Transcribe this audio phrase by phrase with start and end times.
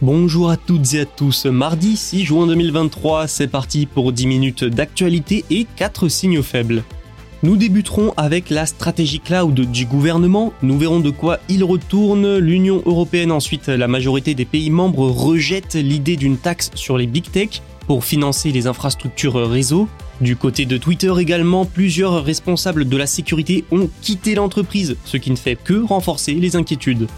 [0.00, 4.62] Bonjour à toutes et à tous, mardi 6 juin 2023, c'est parti pour 10 minutes
[4.62, 6.84] d'actualité et 4 signaux faibles.
[7.42, 12.80] Nous débuterons avec la stratégie cloud du gouvernement, nous verrons de quoi il retourne, l'Union
[12.86, 17.60] européenne ensuite, la majorité des pays membres rejettent l'idée d'une taxe sur les big tech
[17.88, 19.88] pour financer les infrastructures réseau.
[20.20, 25.32] Du côté de Twitter également, plusieurs responsables de la sécurité ont quitté l'entreprise, ce qui
[25.32, 27.08] ne fait que renforcer les inquiétudes.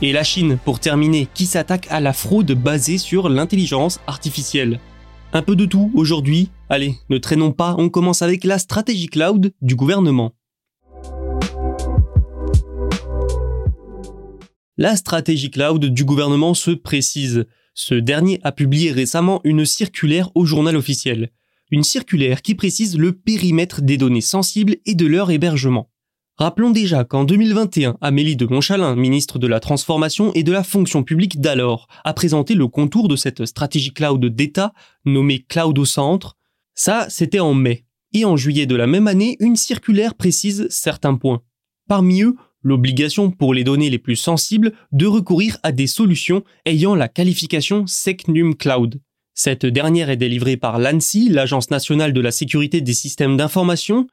[0.00, 4.78] Et la Chine, pour terminer, qui s'attaque à la fraude basée sur l'intelligence artificielle.
[5.32, 6.50] Un peu de tout aujourd'hui.
[6.68, 10.34] Allez, ne traînons pas, on commence avec la stratégie cloud du gouvernement.
[14.76, 17.46] La stratégie cloud du gouvernement se précise.
[17.74, 21.32] Ce dernier a publié récemment une circulaire au journal officiel.
[21.72, 25.90] Une circulaire qui précise le périmètre des données sensibles et de leur hébergement.
[26.38, 31.02] Rappelons déjà qu'en 2021, Amélie de Montchalin, ministre de la Transformation et de la Fonction
[31.02, 34.72] publique d'alors, a présenté le contour de cette stratégie cloud d'État
[35.04, 36.36] nommée Cloud au centre.
[36.76, 37.86] Ça, c'était en mai.
[38.12, 41.42] Et en juillet de la même année, une circulaire précise certains points.
[41.88, 46.94] Parmi eux, l'obligation pour les données les plus sensibles de recourir à des solutions ayant
[46.94, 49.00] la qualification SecNum Cloud.
[49.34, 54.06] Cette dernière est délivrée par l'ANSI, l'Agence nationale de la sécurité des systèmes d'information,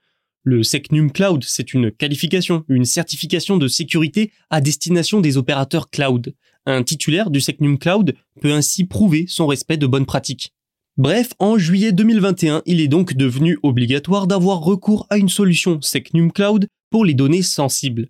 [0.45, 6.35] le SecNum Cloud, c'est une qualification, une certification de sécurité à destination des opérateurs cloud.
[6.67, 10.53] Un titulaire du SecNum Cloud peut ainsi prouver son respect de bonnes pratiques.
[10.97, 16.31] Bref, en juillet 2021, il est donc devenu obligatoire d'avoir recours à une solution SecNum
[16.31, 18.09] Cloud pour les données sensibles.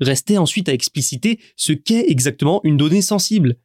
[0.00, 3.58] Restait ensuite à expliciter ce qu'est exactement une donnée sensible.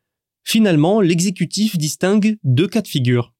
[0.44, 3.34] Finalement, l'exécutif distingue deux cas de figure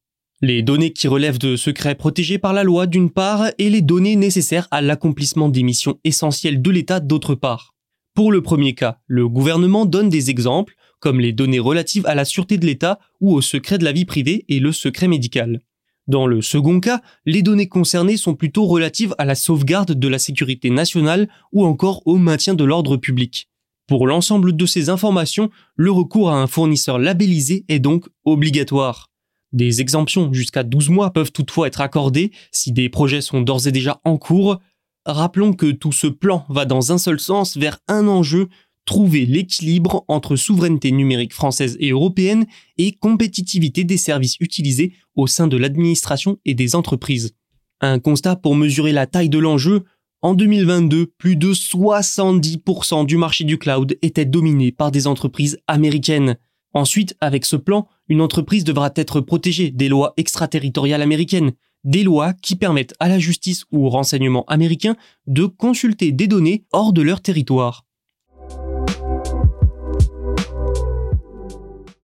[0.44, 4.16] les données qui relèvent de secrets protégés par la loi d'une part et les données
[4.16, 7.76] nécessaires à l'accomplissement des missions essentielles de l'État d'autre part.
[8.12, 12.24] Pour le premier cas, le gouvernement donne des exemples, comme les données relatives à la
[12.24, 15.60] sûreté de l'État ou au secret de la vie privée et le secret médical.
[16.08, 20.18] Dans le second cas, les données concernées sont plutôt relatives à la sauvegarde de la
[20.18, 23.48] sécurité nationale ou encore au maintien de l'ordre public.
[23.86, 29.11] Pour l'ensemble de ces informations, le recours à un fournisseur labellisé est donc obligatoire.
[29.52, 33.72] Des exemptions jusqu'à 12 mois peuvent toutefois être accordées si des projets sont d'ores et
[33.72, 34.58] déjà en cours.
[35.04, 38.48] Rappelons que tout ce plan va dans un seul sens vers un enjeu,
[38.84, 42.46] trouver l'équilibre entre souveraineté numérique française et européenne
[42.78, 47.34] et compétitivité des services utilisés au sein de l'administration et des entreprises.
[47.80, 49.84] Un constat pour mesurer la taille de l'enjeu,
[50.22, 56.36] en 2022, plus de 70% du marché du cloud était dominé par des entreprises américaines.
[56.74, 61.52] Ensuite, avec ce plan, une entreprise devra être protégée des lois extraterritoriales américaines,
[61.82, 64.96] des lois qui permettent à la justice ou au renseignement américain
[65.26, 67.86] de consulter des données hors de leur territoire.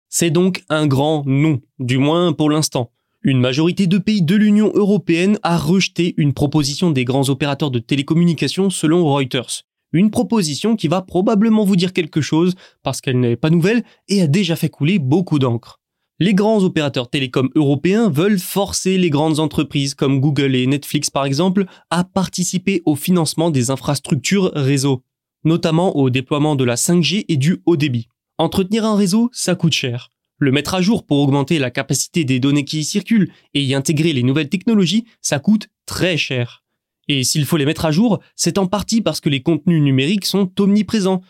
[0.08, 2.92] C'est donc un grand non, du moins pour l'instant.
[3.22, 7.80] Une majorité de pays de l'Union européenne a rejeté une proposition des grands opérateurs de
[7.80, 9.64] télécommunications selon Reuters.
[9.92, 14.22] Une proposition qui va probablement vous dire quelque chose parce qu'elle n'est pas nouvelle et
[14.22, 15.79] a déjà fait couler beaucoup d'encre.
[16.22, 21.24] Les grands opérateurs télécoms européens veulent forcer les grandes entreprises comme Google et Netflix par
[21.24, 25.06] exemple à participer au financement des infrastructures réseau,
[25.46, 28.10] notamment au déploiement de la 5G et du haut débit.
[28.38, 30.10] Entretenir un réseau, ça coûte cher.
[30.40, 33.74] Le mettre à jour pour augmenter la capacité des données qui y circulent et y
[33.74, 36.66] intégrer les nouvelles technologies, ça coûte très cher.
[37.08, 40.26] Et s'il faut les mettre à jour, c'est en partie parce que les contenus numériques
[40.26, 41.22] sont omniprésents.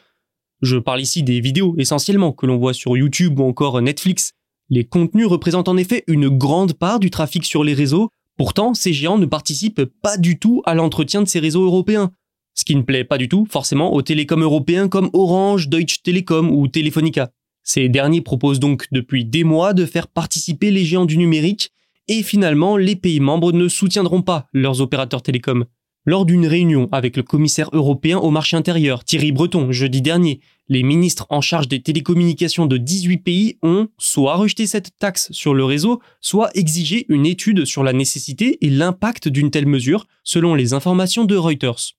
[0.64, 4.34] Je parle ici des vidéos essentiellement que l'on voit sur YouTube ou encore Netflix.
[4.70, 8.94] Les contenus représentent en effet une grande part du trafic sur les réseaux, pourtant ces
[8.94, 12.12] géants ne participent pas du tout à l'entretien de ces réseaux européens.
[12.54, 16.52] Ce qui ne plaît pas du tout forcément aux télécoms européens comme Orange, Deutsche Telekom
[16.52, 17.32] ou Telefonica.
[17.64, 21.72] Ces derniers proposent donc depuis des mois de faire participer les géants du numérique
[22.08, 25.66] et finalement les pays membres ne soutiendront pas leurs opérateurs télécoms.
[26.06, 30.82] Lors d'une réunion avec le commissaire européen au marché intérieur, Thierry Breton, jeudi dernier, les
[30.82, 35.66] ministres en charge des télécommunications de 18 pays ont soit rejeté cette taxe sur le
[35.66, 40.74] réseau, soit exigé une étude sur la nécessité et l'impact d'une telle mesure, selon les
[40.74, 41.96] informations de Reuters.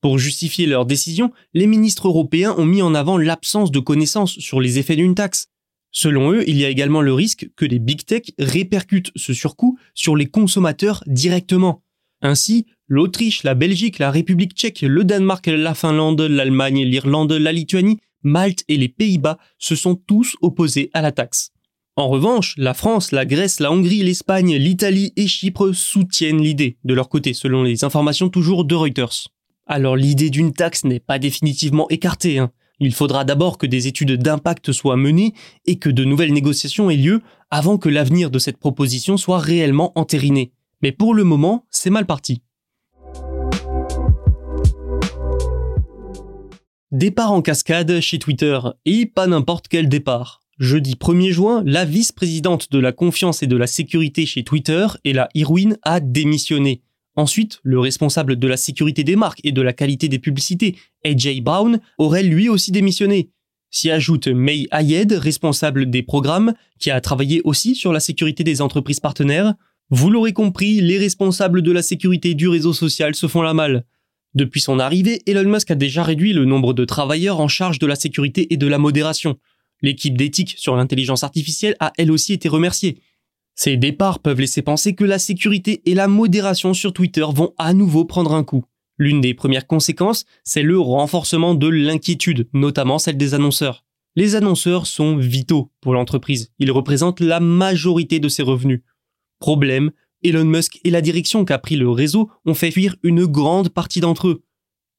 [0.00, 4.60] Pour justifier leur décision, les ministres européens ont mis en avant l'absence de connaissances sur
[4.60, 5.48] les effets d'une taxe.
[5.90, 9.78] Selon eux, il y a également le risque que les big tech répercutent ce surcoût
[9.94, 11.82] sur les consommateurs directement.
[12.22, 17.98] Ainsi, l'Autriche, la Belgique, la République tchèque, le Danemark, la Finlande, l'Allemagne, l'Irlande, la Lituanie,
[18.22, 21.50] Malte et les Pays-Bas se sont tous opposés à la taxe.
[21.96, 26.94] En revanche, la France, la Grèce, la Hongrie, l'Espagne, l'Italie et Chypre soutiennent l'idée, de
[26.94, 29.28] leur côté, selon les informations toujours de Reuters.
[29.66, 32.38] Alors l'idée d'une taxe n'est pas définitivement écartée.
[32.38, 32.50] Hein.
[32.80, 35.34] Il faudra d'abord que des études d'impact soient menées
[35.66, 37.20] et que de nouvelles négociations aient lieu
[37.50, 40.52] avant que l'avenir de cette proposition soit réellement entériné.
[40.82, 42.42] Mais pour le moment, c'est mal parti.
[46.90, 50.42] Départ en cascade chez Twitter, et pas n'importe quel départ.
[50.58, 55.28] Jeudi 1er juin, la vice-présidente de la confiance et de la sécurité chez Twitter, Ella
[55.34, 56.82] Irwin, a démissionné.
[57.14, 61.40] Ensuite, le responsable de la sécurité des marques et de la qualité des publicités, AJ
[61.42, 63.30] Brown, aurait lui aussi démissionné.
[63.70, 68.60] S'y ajoute May Ayed, responsable des programmes, qui a travaillé aussi sur la sécurité des
[68.60, 69.54] entreprises partenaires.
[69.94, 73.84] Vous l'aurez compris, les responsables de la sécurité du réseau social se font la malle.
[74.34, 77.86] Depuis son arrivée, Elon Musk a déjà réduit le nombre de travailleurs en charge de
[77.86, 79.36] la sécurité et de la modération.
[79.82, 83.02] L'équipe d'éthique sur l'intelligence artificielle a elle aussi été remerciée.
[83.54, 87.74] Ces départs peuvent laisser penser que la sécurité et la modération sur Twitter vont à
[87.74, 88.64] nouveau prendre un coup.
[88.96, 93.84] L'une des premières conséquences, c'est le renforcement de l'inquiétude, notamment celle des annonceurs.
[94.16, 96.50] Les annonceurs sont vitaux pour l'entreprise.
[96.58, 98.80] Ils représentent la majorité de ses revenus.
[99.42, 99.90] Problème,
[100.22, 103.98] Elon Musk et la direction qu'a pris le réseau ont fait fuir une grande partie
[103.98, 104.44] d'entre eux.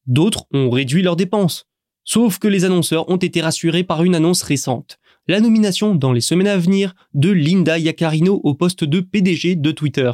[0.05, 1.65] D'autres ont réduit leurs dépenses.
[2.03, 4.99] Sauf que les annonceurs ont été rassurés par une annonce récente
[5.29, 9.71] la nomination dans les semaines à venir de Linda Yaccarino au poste de PDG de
[9.71, 10.11] Twitter.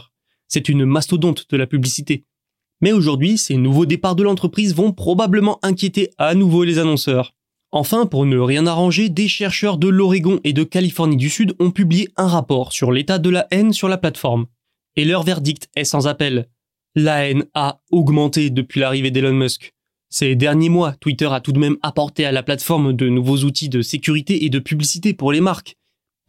[0.47, 2.25] C'est une mastodonte de la publicité.
[2.79, 7.33] Mais aujourd'hui, ces nouveaux départs de l'entreprise vont probablement inquiéter à nouveau les annonceurs.
[7.71, 11.69] Enfin, pour ne rien arranger, des chercheurs de l'Oregon et de Californie du Sud ont
[11.69, 14.47] publié un rapport sur l'état de la haine sur la plateforme.
[14.95, 16.49] Et leur verdict est sans appel.
[16.95, 19.73] La haine a augmenté depuis l'arrivée d'Elon Musk.
[20.09, 23.69] Ces derniers mois, Twitter a tout de même apporté à la plateforme de nouveaux outils
[23.69, 25.75] de sécurité et de publicité pour les marques.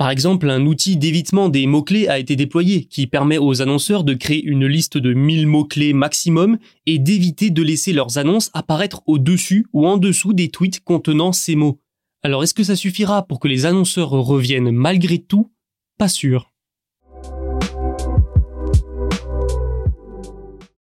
[0.01, 4.15] Par exemple, un outil d'évitement des mots-clés a été déployé qui permet aux annonceurs de
[4.15, 6.57] créer une liste de 1000 mots-clés maximum
[6.87, 11.55] et d'éviter de laisser leurs annonces apparaître au-dessus ou en dessous des tweets contenant ces
[11.55, 11.83] mots.
[12.23, 15.53] Alors est-ce que ça suffira pour que les annonceurs reviennent malgré tout?
[15.99, 16.51] Pas sûr.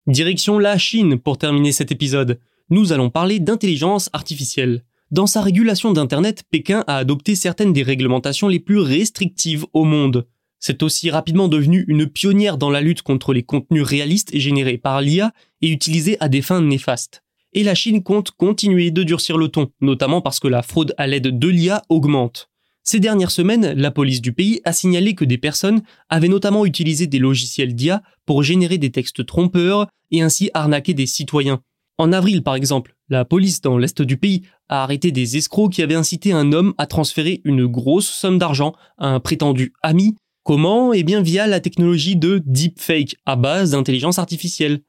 [0.05, 2.39] Direction la Chine pour terminer cet épisode
[2.69, 4.83] nous allons parler d'intelligence artificielle.
[5.11, 10.27] Dans sa régulation d'Internet, Pékin a adopté certaines des réglementations les plus restrictives au monde.
[10.59, 15.01] C'est aussi rapidement devenu une pionnière dans la lutte contre les contenus réalistes générés par
[15.01, 15.31] l'IA
[15.63, 17.23] et utilisés à des fins néfastes.
[17.53, 21.07] Et la Chine compte continuer de durcir le ton, notamment parce que la fraude à
[21.07, 22.51] l'aide de l'IA augmente.
[22.83, 27.07] Ces dernières semaines, la police du pays a signalé que des personnes avaient notamment utilisé
[27.07, 31.63] des logiciels d'IA pour générer des textes trompeurs et ainsi arnaquer des citoyens.
[31.99, 35.81] En avril, par exemple, la police dans l'est du pays a arrêté des escrocs qui
[35.81, 40.15] avaient incité un homme à transférer une grosse somme d'argent à un prétendu ami.
[40.43, 40.93] Comment?
[40.93, 44.79] Eh bien via la technologie de deepfake à base d'intelligence artificielle.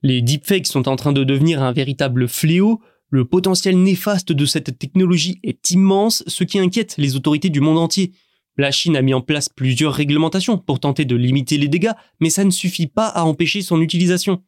[0.00, 2.80] Les deepfakes sont en train de devenir un véritable fléau.
[3.10, 7.78] Le potentiel néfaste de cette technologie est immense, ce qui inquiète les autorités du monde
[7.78, 8.12] entier.
[8.56, 12.30] La Chine a mis en place plusieurs réglementations pour tenter de limiter les dégâts, mais
[12.30, 14.42] ça ne suffit pas à empêcher son utilisation.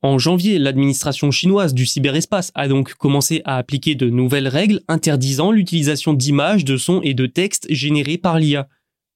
[0.00, 5.50] En janvier, l'administration chinoise du cyberespace a donc commencé à appliquer de nouvelles règles interdisant
[5.50, 8.68] l'utilisation d'images, de sons et de textes générés par l'IA,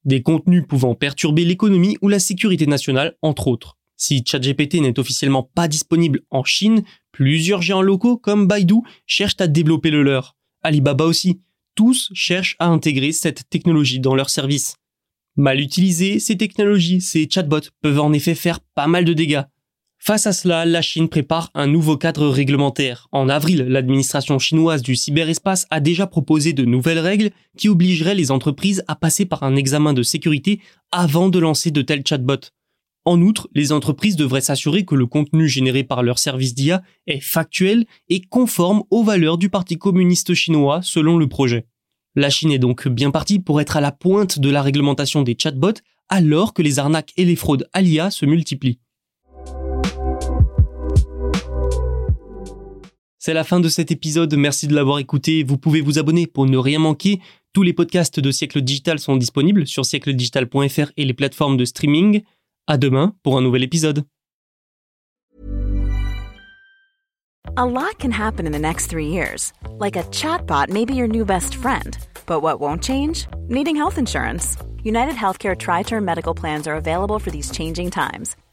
[0.05, 3.79] des contenus pouvant perturber l'économie ou la sécurité nationale, entre autres.
[3.97, 9.47] Si ChatGPT n'est officiellement pas disponible en Chine, plusieurs géants locaux comme Baidu cherchent à
[9.47, 10.37] développer le leur.
[10.63, 11.41] Alibaba aussi.
[11.77, 14.75] Tous cherchent à intégrer cette technologie dans leurs services.
[15.37, 19.43] Mal utilisées, ces technologies, ces chatbots peuvent en effet faire pas mal de dégâts.
[20.05, 23.07] Face à cela, la Chine prépare un nouveau cadre réglementaire.
[23.13, 28.33] En avril, l'administration chinoise du cyberespace a déjà proposé de nouvelles règles qui obligeraient les
[28.33, 32.51] entreprises à passer par un examen de sécurité avant de lancer de tels chatbots.
[33.05, 37.21] En outre, les entreprises devraient s'assurer que le contenu généré par leur service d'IA est
[37.21, 41.69] factuel et conforme aux valeurs du Parti communiste chinois selon le projet.
[42.17, 45.37] La Chine est donc bien partie pour être à la pointe de la réglementation des
[45.39, 48.81] chatbots alors que les arnaques et les fraudes à l'IA se multiplient.
[53.25, 55.45] C'est la fin de cet épisode, merci de l'avoir écouté.
[55.45, 57.21] Vous pouvez vous abonner pour ne rien manquer.
[57.53, 62.23] Tous les podcasts de Siècle Digital sont disponibles sur siècledigital.fr et les plateformes de streaming.
[62.67, 64.03] À demain pour un nouvel épisode.
[67.57, 69.53] A lot can happen in the next three years.
[69.79, 71.97] Like a chatbot may be your new best friend.
[72.27, 73.29] But what won't change?
[73.49, 74.57] Needing health insurance.
[74.83, 78.35] United Healthcare Tri Term Medical Plans are available for these changing times.